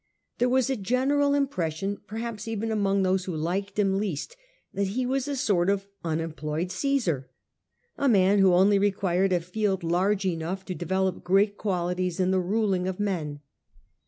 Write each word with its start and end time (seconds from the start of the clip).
There 0.39 0.49
was 0.49 0.71
a 0.71 0.75
general 0.75 1.35
impression, 1.35 1.99
perhaps 2.07 2.47
even 2.47 2.71
among 2.71 3.03
those 3.03 3.25
who 3.25 3.35
liked 3.35 3.77
him 3.77 3.99
least, 3.99 4.35
that 4.73 4.87
he 4.97 5.05
was 5.05 5.27
a 5.27 5.35
sort 5.35 5.69
of' 5.69 5.85
unemployed 6.03 6.71
Caesar,' 6.71 7.29
a 7.99 8.09
man 8.09 8.39
who 8.39 8.51
only 8.55 8.79
required 8.79 9.31
a 9.31 9.39
field 9.41 9.83
large 9.83 10.25
enough 10.25 10.65
to 10.65 10.73
develop 10.73 11.23
great 11.23 11.55
qualities 11.55 12.19
in 12.19 12.31
the 12.31 12.39
ruling 12.39 12.87
of 12.87 12.99
men. 12.99 13.41